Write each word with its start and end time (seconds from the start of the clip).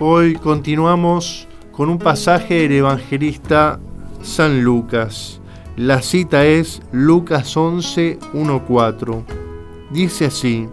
Hoy 0.00 0.36
continuamos 0.36 1.48
con 1.72 1.88
un 1.88 1.98
pasaje 1.98 2.54
del 2.54 2.70
evangelista 2.74 3.80
San 4.22 4.62
Lucas. 4.62 5.40
La 5.74 6.02
cita 6.02 6.46
es 6.46 6.80
Lucas 6.92 7.56
11, 7.56 8.16
4. 8.64 9.24
Dice 9.90 10.26
así, 10.26 10.68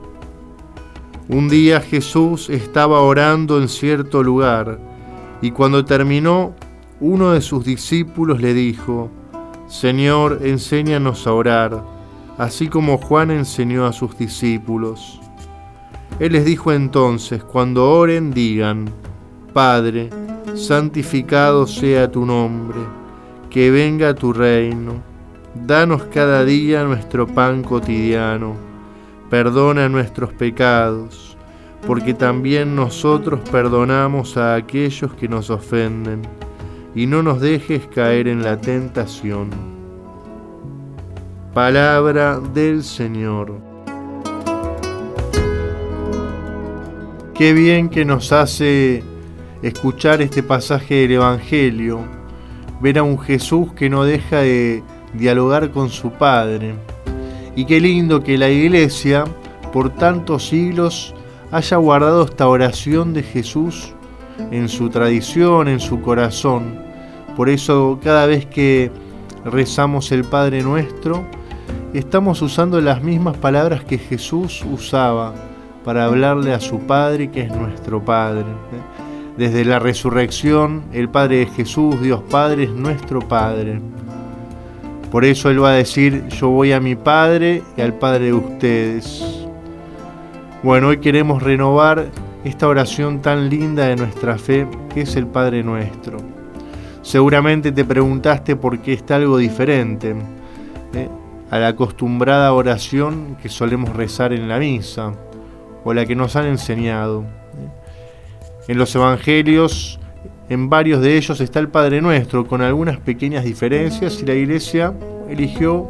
un 1.28 1.50
día 1.50 1.82
Jesús 1.82 2.52
estaba 2.52 3.02
orando 3.02 3.60
en 3.60 3.68
cierto 3.68 4.22
lugar 4.22 4.80
y 5.42 5.50
cuando 5.50 5.84
terminó, 5.84 6.54
uno 7.00 7.32
de 7.32 7.42
sus 7.42 7.66
discípulos 7.66 8.40
le 8.40 8.54
dijo, 8.54 9.10
Señor, 9.66 10.42
enséñanos 10.44 11.26
a 11.26 11.34
orar, 11.34 11.84
así 12.38 12.68
como 12.68 13.00
Juan 13.00 13.32
enseñó 13.32 13.88
a 13.88 13.94
sus 13.94 14.16
discípulos. 14.20 15.20
Él 16.20 16.34
les 16.34 16.46
dijo 16.46 16.72
entonces, 16.72 17.44
cuando 17.44 17.90
oren, 17.90 18.32
digan, 18.32 18.86
Padre, 19.56 20.10
santificado 20.54 21.66
sea 21.66 22.12
tu 22.12 22.26
nombre, 22.26 22.80
que 23.50 23.72
venga 23.72 24.14
tu 24.14 24.34
reino, 24.34 24.96
danos 25.66 26.04
cada 26.14 26.44
día 26.44 26.84
nuestro 26.84 27.26
pan 27.26 27.64
cotidiano 27.64 28.58
Perdona 29.30 29.88
nuestros 29.88 30.34
pecados, 30.34 31.38
porque 31.88 32.14
también 32.14 32.76
nosotros 32.76 33.40
perdonamos 33.50 34.36
a 34.36 34.56
aquellos 34.56 35.14
que 35.14 35.30
nos 35.30 35.50
ofenden, 35.50 36.24
y 36.94 37.08
no 37.08 37.24
nos 37.24 37.40
dejes 37.40 37.88
caer 37.88 38.28
en 38.28 38.44
la 38.44 38.60
tentación. 38.60 39.52
Palabra 41.54 42.42
del 42.42 42.84
Señor. 42.84 43.54
Qué 47.34 47.54
bien 47.54 47.88
que 47.88 48.04
nos 48.04 48.34
hace 48.34 49.15
escuchar 49.68 50.22
este 50.22 50.44
pasaje 50.44 50.94
del 50.94 51.14
Evangelio, 51.14 52.02
ver 52.82 53.00
a 53.00 53.04
un 53.04 53.18
Jesús 53.18 53.74
que 53.74 53.90
no 53.90 54.04
deja 54.04 54.42
de 54.42 54.84
dialogar 55.14 55.72
con 55.72 55.90
su 55.90 56.12
Padre 56.12 56.76
y 57.56 57.66
qué 57.66 57.80
lindo 57.80 58.22
que 58.22 58.38
la 58.38 58.48
iglesia 58.48 59.24
por 59.74 59.90
tantos 59.90 60.50
siglos 60.50 61.16
haya 61.52 61.78
guardado 61.78 62.26
esta 62.26 62.48
oración 62.48 63.14
de 63.14 63.24
Jesús 63.24 63.96
en 64.52 64.70
su 64.70 64.90
tradición, 64.90 65.68
en 65.68 65.80
su 65.80 66.00
corazón. 66.00 66.80
Por 67.36 67.50
eso 67.50 68.00
cada 68.04 68.28
vez 68.28 68.46
que 68.46 68.92
rezamos 69.46 70.12
el 70.12 70.26
Padre 70.26 70.62
nuestro, 70.62 71.26
estamos 71.92 72.40
usando 72.44 72.80
las 72.82 73.02
mismas 73.02 73.36
palabras 73.38 73.84
que 73.84 73.98
Jesús 73.98 74.64
usaba 74.72 75.34
para 75.84 76.06
hablarle 76.06 76.54
a 76.54 76.60
su 76.60 76.82
Padre 76.82 77.32
que 77.32 77.42
es 77.42 77.52
nuestro 77.52 78.06
Padre. 78.06 78.46
Desde 79.38 79.66
la 79.66 79.80
resurrección, 79.80 80.84
el 80.94 81.10
Padre 81.10 81.40
de 81.40 81.46
Jesús, 81.48 82.02
Dios 82.02 82.22
Padre, 82.30 82.64
es 82.64 82.72
nuestro 82.72 83.20
Padre. 83.20 83.82
Por 85.12 85.26
eso 85.26 85.50
Él 85.50 85.62
va 85.62 85.72
a 85.72 85.76
decir, 85.76 86.28
yo 86.30 86.50
voy 86.50 86.72
a 86.72 86.80
mi 86.80 86.96
Padre 86.96 87.62
y 87.76 87.82
al 87.82 87.94
Padre 87.94 88.26
de 88.26 88.34
ustedes. 88.34 89.46
Bueno, 90.64 90.88
hoy 90.88 90.98
queremos 90.98 91.44
renovar 91.44 92.08
esta 92.46 92.68
oración 92.68 93.22
tan 93.22 93.50
linda 93.50 93.88
de 93.88 93.98
nuestra 93.98 94.38
fe, 94.38 94.68
que 94.94 95.02
es 95.02 95.16
el 95.18 95.28
Padre 95.28 95.64
nuestro. 95.64 96.18
Seguramente 97.02 97.72
te 97.72 97.84
preguntaste 97.84 98.56
por 98.56 98.80
qué 98.80 98.94
está 98.94 99.18
algo 99.18 99.38
diferente 99.38 100.16
¿eh? 100.94 101.10
a 101.52 101.60
la 101.60 101.68
acostumbrada 101.68 102.54
oración 102.54 103.38
que 103.42 103.50
solemos 103.50 103.96
rezar 103.96 104.34
en 104.34 104.48
la 104.48 104.60
misa 104.60 105.12
o 105.84 105.94
la 105.94 106.06
que 106.06 106.16
nos 106.16 106.36
han 106.36 106.48
enseñado. 106.48 107.26
En 108.68 108.78
los 108.78 108.96
evangelios 108.96 110.00
en 110.50 110.70
varios 110.70 111.02
de 111.02 111.18
ellos 111.18 111.42
está 111.42 111.60
el 111.60 111.70
Padre 111.70 112.02
Nuestro, 112.02 112.46
con 112.46 112.62
algunas 112.62 113.00
pequeñas 113.00 113.44
diferencias, 113.44 114.22
y 114.22 114.26
la 114.26 114.36
iglesia 114.36 114.94
eligió 115.28 115.90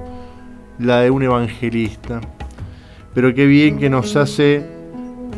la 0.79 1.01
de 1.01 1.09
un 1.09 1.23
evangelista. 1.23 2.21
Pero 3.13 3.33
qué 3.33 3.45
bien 3.45 3.77
que 3.77 3.89
nos 3.89 4.15
hace 4.15 4.65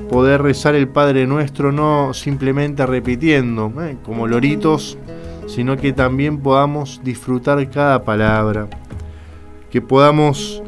poder 0.09 0.41
rezar 0.41 0.75
el 0.75 0.87
Padre 0.87 1.25
Nuestro 1.25 1.71
no 1.71 2.13
simplemente 2.13 2.85
repitiendo, 2.85 3.71
¿eh? 3.81 3.97
como 4.03 4.27
loritos, 4.27 4.97
sino 5.47 5.77
que 5.77 5.93
también 5.93 6.39
podamos 6.39 7.01
disfrutar 7.03 7.67
cada 7.69 8.03
palabra, 8.03 8.67
que 9.71 9.81
podamos 9.81 10.61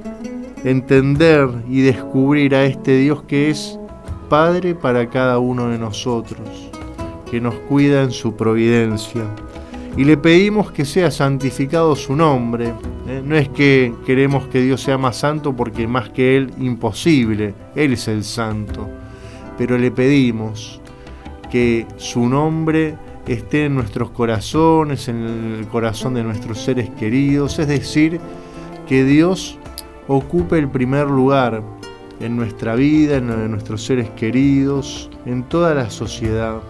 entender 0.63 1.47
y 1.67 1.81
descubrir 1.81 2.55
a 2.55 2.65
este 2.65 2.97
Dios 2.97 3.23
que 3.23 3.49
es 3.49 3.78
Padre 4.29 4.75
para 4.75 5.09
cada 5.09 5.39
uno 5.39 5.69
de 5.69 5.79
nosotros 5.79 6.69
que 7.29 7.41
nos 7.41 7.55
cuida 7.55 8.03
en 8.03 8.11
su 8.11 8.35
providencia. 8.35 9.23
Y 9.97 10.03
le 10.03 10.17
pedimos 10.17 10.71
que 10.71 10.85
sea 10.85 11.11
santificado 11.11 11.95
su 11.95 12.15
nombre. 12.15 12.73
¿eh? 13.07 13.21
No 13.25 13.35
es 13.35 13.49
que 13.49 13.93
queremos 14.05 14.47
que 14.47 14.61
Dios 14.61 14.81
sea 14.81 14.97
más 14.97 15.17
santo 15.17 15.55
porque 15.55 15.87
más 15.87 16.09
que 16.09 16.37
Él 16.37 16.53
imposible, 16.59 17.53
Él 17.75 17.93
es 17.93 18.07
el 18.07 18.23
santo. 18.23 18.87
Pero 19.57 19.77
le 19.77 19.91
pedimos 19.91 20.79
que 21.51 21.85
su 21.97 22.27
nombre 22.29 22.95
esté 23.27 23.65
en 23.65 23.75
nuestros 23.75 24.11
corazones, 24.11 25.07
en 25.07 25.57
el 25.59 25.67
corazón 25.67 26.13
de 26.13 26.23
nuestros 26.23 26.59
seres 26.59 26.89
queridos, 26.91 27.59
es 27.59 27.67
decir, 27.67 28.19
que 28.87 29.03
Dios 29.03 29.57
ocupe 30.07 30.57
el 30.57 30.69
primer 30.69 31.07
lugar 31.07 31.61
en 32.19 32.35
nuestra 32.35 32.75
vida, 32.75 33.17
en 33.17 33.51
nuestros 33.51 33.83
seres 33.83 34.09
queridos, 34.11 35.09
en 35.25 35.43
toda 35.43 35.73
la 35.73 35.89
sociedad 35.89 36.61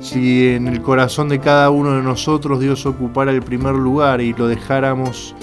si 0.00 0.48
en 0.48 0.66
el 0.66 0.80
corazón 0.80 1.28
de 1.28 1.38
cada 1.40 1.70
uno 1.70 1.92
de 1.92 2.02
nosotros 2.02 2.58
Dios 2.58 2.86
ocupara 2.86 3.30
el 3.32 3.42
primer 3.42 3.74
lugar 3.74 4.20
y 4.20 4.32
lo 4.32 4.48
dejáramos 4.48 5.34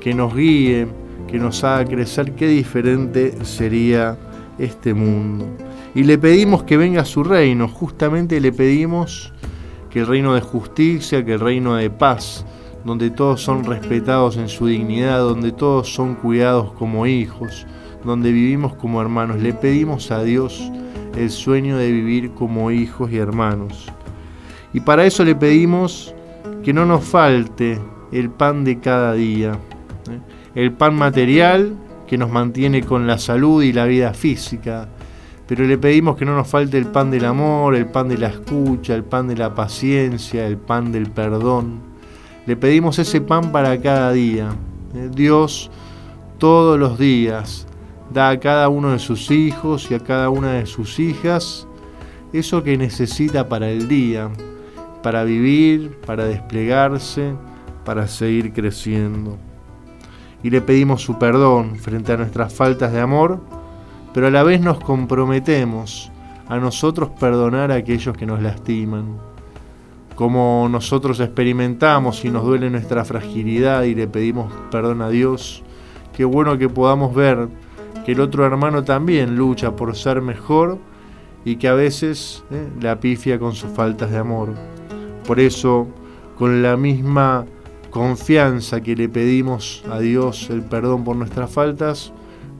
que 0.00 0.14
nos 0.14 0.34
guíe, 0.34 0.86
que 1.28 1.38
nos 1.38 1.64
haga 1.64 1.84
crecer, 1.84 2.32
qué 2.32 2.46
diferente 2.46 3.44
sería 3.44 4.16
este 4.58 4.94
mundo. 4.94 5.46
Y 5.96 6.04
le 6.04 6.16
pedimos 6.16 6.62
que 6.62 6.76
venga 6.76 7.04
su 7.04 7.24
reino, 7.24 7.68
justamente 7.68 8.40
le 8.40 8.52
pedimos 8.52 9.32
que 9.90 10.00
el 10.00 10.06
reino 10.06 10.34
de 10.34 10.40
justicia, 10.40 11.24
que 11.24 11.34
el 11.34 11.40
reino 11.40 11.74
de 11.74 11.90
paz, 11.90 12.46
donde 12.84 13.10
todos 13.10 13.42
son 13.42 13.64
respetados 13.64 14.36
en 14.36 14.48
su 14.48 14.66
dignidad, 14.66 15.20
donde 15.20 15.52
todos 15.52 15.92
son 15.92 16.14
cuidados 16.14 16.72
como 16.72 17.06
hijos, 17.06 17.66
donde 18.04 18.30
vivimos 18.30 18.74
como 18.74 19.00
hermanos. 19.00 19.40
Le 19.40 19.54
pedimos 19.54 20.10
a 20.10 20.22
Dios 20.22 20.70
el 21.16 21.30
sueño 21.30 21.78
de 21.78 21.90
vivir 21.90 22.32
como 22.32 22.70
hijos 22.70 23.10
y 23.10 23.16
hermanos. 23.16 23.90
Y 24.72 24.80
para 24.80 25.06
eso 25.06 25.24
le 25.24 25.34
pedimos 25.34 26.14
que 26.62 26.72
no 26.72 26.84
nos 26.84 27.04
falte 27.04 27.78
el 28.12 28.30
pan 28.30 28.64
de 28.64 28.80
cada 28.80 29.14
día, 29.14 29.52
¿eh? 30.10 30.20
el 30.54 30.72
pan 30.72 30.94
material 30.94 31.74
que 32.06 32.18
nos 32.18 32.30
mantiene 32.30 32.82
con 32.82 33.06
la 33.06 33.18
salud 33.18 33.62
y 33.62 33.72
la 33.72 33.86
vida 33.86 34.12
física, 34.12 34.88
pero 35.46 35.64
le 35.64 35.78
pedimos 35.78 36.16
que 36.16 36.24
no 36.24 36.34
nos 36.36 36.48
falte 36.48 36.78
el 36.78 36.86
pan 36.86 37.10
del 37.10 37.24
amor, 37.24 37.74
el 37.74 37.86
pan 37.86 38.08
de 38.08 38.18
la 38.18 38.28
escucha, 38.28 38.94
el 38.94 39.04
pan 39.04 39.28
de 39.28 39.36
la 39.36 39.54
paciencia, 39.54 40.46
el 40.46 40.56
pan 40.56 40.92
del 40.92 41.10
perdón. 41.10 41.93
Le 42.46 42.56
pedimos 42.56 42.98
ese 42.98 43.20
pan 43.20 43.52
para 43.52 43.80
cada 43.80 44.12
día. 44.12 44.50
¿eh? 44.94 45.08
Dios 45.14 45.70
todos 46.38 46.78
los 46.78 46.98
días 46.98 47.66
da 48.12 48.30
a 48.30 48.40
cada 48.40 48.68
uno 48.68 48.90
de 48.90 48.98
sus 48.98 49.30
hijos 49.30 49.90
y 49.90 49.94
a 49.94 50.00
cada 50.00 50.28
una 50.28 50.52
de 50.52 50.66
sus 50.66 50.98
hijas 50.98 51.66
eso 52.32 52.62
que 52.64 52.76
necesita 52.76 53.48
para 53.48 53.70
el 53.70 53.86
día, 53.88 54.28
para 55.02 55.22
vivir, 55.24 55.96
para 56.04 56.24
desplegarse, 56.24 57.32
para 57.84 58.08
seguir 58.08 58.52
creciendo. 58.52 59.38
Y 60.42 60.50
le 60.50 60.60
pedimos 60.60 61.02
su 61.02 61.18
perdón 61.18 61.76
frente 61.76 62.12
a 62.12 62.16
nuestras 62.16 62.52
faltas 62.52 62.92
de 62.92 63.00
amor, 63.00 63.40
pero 64.12 64.26
a 64.26 64.30
la 64.30 64.42
vez 64.42 64.60
nos 64.60 64.80
comprometemos 64.80 66.10
a 66.48 66.58
nosotros 66.58 67.10
perdonar 67.18 67.70
a 67.70 67.76
aquellos 67.76 68.16
que 68.16 68.26
nos 68.26 68.42
lastiman. 68.42 69.16
Como 70.14 70.68
nosotros 70.70 71.18
experimentamos 71.20 72.24
y 72.24 72.30
nos 72.30 72.44
duele 72.44 72.70
nuestra 72.70 73.04
fragilidad 73.04 73.82
y 73.82 73.94
le 73.94 74.06
pedimos 74.06 74.52
perdón 74.70 75.02
a 75.02 75.08
Dios, 75.08 75.62
qué 76.16 76.24
bueno 76.24 76.56
que 76.56 76.68
podamos 76.68 77.14
ver 77.14 77.48
que 78.04 78.12
el 78.12 78.20
otro 78.20 78.44
hermano 78.46 78.84
también 78.84 79.36
lucha 79.36 79.74
por 79.74 79.96
ser 79.96 80.22
mejor 80.22 80.78
y 81.44 81.56
que 81.56 81.68
a 81.68 81.74
veces 81.74 82.44
eh, 82.50 82.68
la 82.80 83.00
pifia 83.00 83.38
con 83.38 83.54
sus 83.54 83.70
faltas 83.70 84.10
de 84.10 84.18
amor. 84.18 84.54
Por 85.26 85.40
eso, 85.40 85.88
con 86.38 86.62
la 86.62 86.76
misma 86.76 87.46
confianza 87.90 88.80
que 88.80 88.96
le 88.96 89.08
pedimos 89.08 89.84
a 89.90 89.98
Dios 89.98 90.48
el 90.50 90.62
perdón 90.62 91.04
por 91.04 91.16
nuestras 91.16 91.50
faltas, 91.50 92.12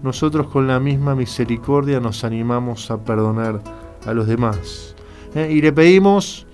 nosotros 0.02 0.48
con 0.48 0.66
la 0.66 0.80
misma 0.80 1.14
misericordia 1.14 2.00
nos 2.00 2.24
animamos 2.24 2.90
a 2.90 2.98
perdonar 2.98 3.60
a 4.06 4.12
los 4.12 4.26
demás. 4.26 4.94
¿eh? 5.34 5.50
Y 5.50 5.60
le 5.60 5.72
pedimos 5.72 6.46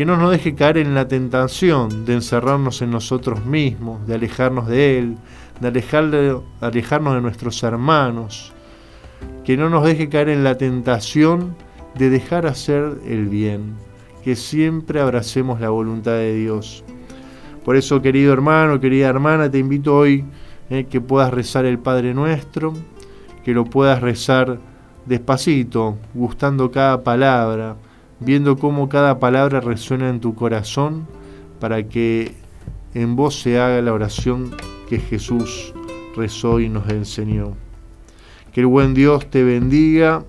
que 0.00 0.06
no 0.06 0.16
nos 0.16 0.30
deje 0.30 0.54
caer 0.54 0.78
en 0.78 0.94
la 0.94 1.08
tentación 1.08 2.06
de 2.06 2.14
encerrarnos 2.14 2.80
en 2.80 2.90
nosotros 2.90 3.44
mismos, 3.44 4.06
de 4.06 4.14
alejarnos 4.14 4.66
de 4.66 4.98
Él, 4.98 5.16
de 5.60 6.40
alejarnos 6.62 7.14
de 7.14 7.20
nuestros 7.20 7.62
hermanos, 7.62 8.54
que 9.44 9.58
no 9.58 9.68
nos 9.68 9.84
deje 9.84 10.08
caer 10.08 10.30
en 10.30 10.42
la 10.42 10.56
tentación 10.56 11.54
de 11.96 12.08
dejar 12.08 12.46
hacer 12.46 12.94
el 13.04 13.26
bien, 13.26 13.74
que 14.24 14.36
siempre 14.36 15.02
abracemos 15.02 15.60
la 15.60 15.68
voluntad 15.68 16.12
de 16.12 16.34
Dios. 16.34 16.82
Por 17.62 17.76
eso, 17.76 18.00
querido 18.00 18.32
hermano, 18.32 18.80
querida 18.80 19.06
hermana, 19.06 19.50
te 19.50 19.58
invito 19.58 19.94
hoy 19.94 20.24
eh, 20.70 20.86
que 20.88 21.02
puedas 21.02 21.30
rezar 21.30 21.66
el 21.66 21.78
Padre 21.78 22.14
Nuestro, 22.14 22.72
que 23.44 23.52
lo 23.52 23.66
puedas 23.66 24.00
rezar 24.00 24.60
despacito, 25.04 25.98
gustando 26.14 26.70
cada 26.70 27.04
palabra, 27.04 27.76
viendo 28.20 28.56
cómo 28.56 28.88
cada 28.88 29.18
palabra 29.18 29.60
resuena 29.60 30.08
en 30.08 30.20
tu 30.20 30.34
corazón, 30.34 31.06
para 31.58 31.88
que 31.88 32.34
en 32.94 33.16
vos 33.16 33.40
se 33.40 33.58
haga 33.58 33.80
la 33.82 33.92
oración 33.92 34.54
que 34.88 34.98
Jesús 34.98 35.74
rezó 36.16 36.60
y 36.60 36.68
nos 36.68 36.88
enseñó. 36.88 37.54
Que 38.52 38.60
el 38.60 38.66
buen 38.66 38.94
Dios 38.94 39.30
te 39.30 39.44
bendiga 39.44 40.24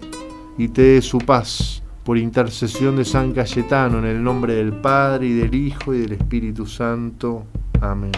y 0.58 0.68
te 0.70 0.82
dé 0.82 1.02
su 1.02 1.18
paz 1.20 1.82
por 2.04 2.18
intercesión 2.18 2.96
de 2.96 3.06
San 3.06 3.32
Cayetano, 3.34 4.00
en 4.00 4.06
el 4.06 4.24
nombre 4.24 4.56
del 4.56 4.74
Padre 4.74 5.28
y 5.28 5.34
del 5.34 5.54
Hijo 5.54 5.94
y 5.94 6.00
del 6.00 6.14
Espíritu 6.14 6.66
Santo. 6.66 7.46
Amén. 7.80 8.12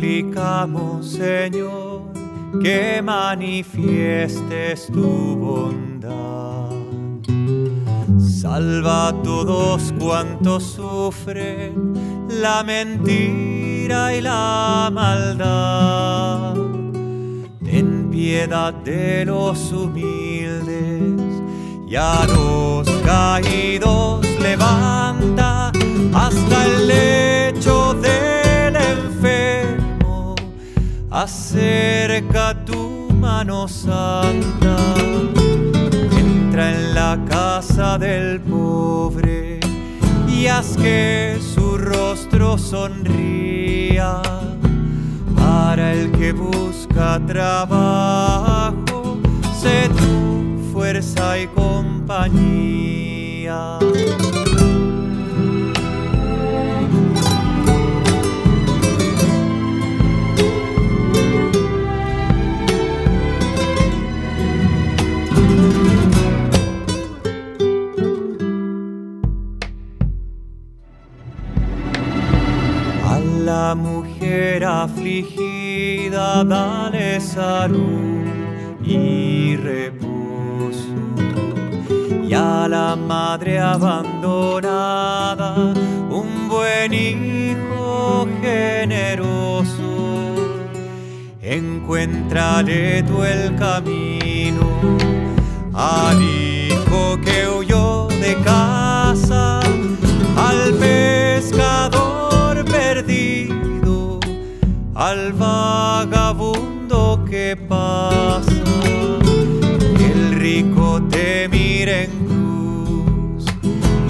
Suplicamos, 0.00 1.06
Señor, 1.06 2.04
que 2.62 3.02
manifiestes 3.02 4.86
tu 4.86 5.36
bondad. 5.36 6.70
Salva 8.18 9.08
a 9.08 9.22
todos 9.22 9.92
cuantos 10.00 10.62
sufren 10.64 11.92
la 12.30 12.62
mentira 12.64 14.14
y 14.16 14.22
la 14.22 14.88
maldad. 14.90 16.54
Ten 17.62 18.08
piedad 18.10 18.72
de 18.72 19.26
los 19.26 19.70
humildes 19.70 21.42
y 21.86 21.94
a 21.96 22.24
los 22.26 22.88
caídos 23.04 24.26
levanta 24.40 25.70
hasta 26.14 26.64
el 26.64 26.88
lecho 26.88 27.92
del 28.00 28.76
enfermo. 28.76 29.79
Acerca 31.12 32.54
tu 32.64 33.08
mano 33.12 33.66
santa, 33.66 34.76
entra 36.16 36.70
en 36.70 36.94
la 36.94 37.18
casa 37.28 37.98
del 37.98 38.40
pobre 38.40 39.58
y 40.28 40.46
haz 40.46 40.76
que 40.76 41.36
su 41.54 41.76
rostro 41.76 42.56
sonría. 42.56 44.22
Para 45.34 45.92
el 45.92 46.12
que 46.12 46.30
busca 46.32 47.20
trabajo, 47.26 49.18
sé 49.60 49.88
tu 49.88 50.60
fuerza 50.72 51.36
y 51.40 51.48
compañía. 51.48 53.00
La 73.50 73.74
mujer 73.74 74.64
afligida 74.64 76.44
dale 76.44 77.20
salud 77.20 78.24
y 78.84 79.56
reposo. 79.56 80.94
Y 82.28 82.32
a 82.32 82.68
la 82.68 82.94
madre 82.94 83.58
abandonada 83.58 85.50
un 86.20 86.28
buen 86.48 86.90
hijo 86.94 88.28
generoso. 88.44 89.90
Encuéntrale 91.42 93.02
tú 93.08 93.16
el 93.24 93.42
camino 93.64 94.66
al 95.74 96.18
hijo 96.22 97.18
que 97.24 97.38
huyó 97.48 98.06
de 98.24 98.32
casa, 98.44 98.99
al 105.00 105.32
vagabundo 105.32 107.24
que 107.28 107.56
pasa. 107.56 108.52
El 109.98 110.34
rico 110.38 111.02
te 111.10 111.48
mira 111.48 112.02
en 112.02 112.10
cruz 112.26 113.46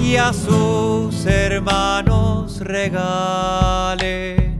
y 0.01 0.17
a 0.17 0.33
sus 0.33 1.25
hermanos 1.25 2.59
regale 2.59 4.57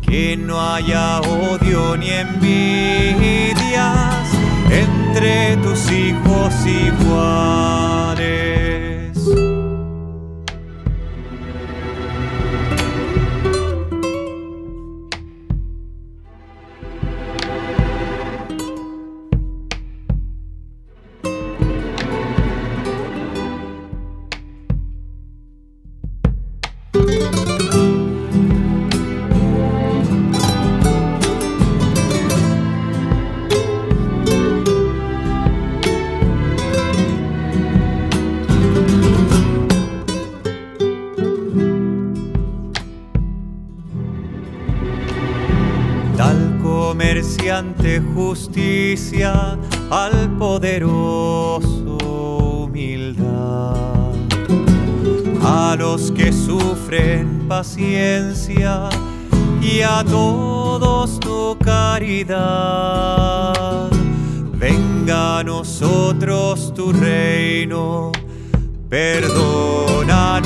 que 0.00 0.38
no 0.38 0.58
haya 0.58 1.20
odio 1.20 1.98
ni 1.98 2.08
envidias 2.08 3.54
entre 4.70 5.58
tus 5.58 5.92
hijos 5.92 6.54
iguales. 6.64 7.83
Justicia 48.14 49.58
al 49.90 50.30
poderoso 50.38 51.98
humildad. 52.64 54.12
A 55.42 55.76
los 55.76 56.10
que 56.12 56.32
sufren 56.32 57.46
paciencia 57.48 58.88
y 59.60 59.80
a 59.80 60.04
todos 60.04 61.20
tu 61.20 61.56
caridad. 61.62 62.30
Venga 64.52 65.40
a 65.40 65.44
nosotros 65.44 66.72
tu 66.74 66.92
reino, 66.92 68.12
perdona 68.88 70.40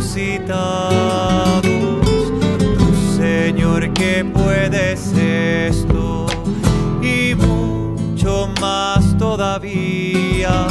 resucitados. 0.00 1.62
Tu 1.62 3.16
Señor 3.18 3.92
que 3.92 4.24
puedes 4.24 5.12
esto 5.12 6.26
y 7.02 7.34
mucho 7.34 8.48
más 8.60 9.16
todavía. 9.18 10.66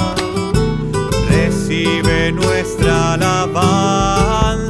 Recibe 1.30 2.32
nuestra 2.32 3.14
alabanza. 3.14 4.69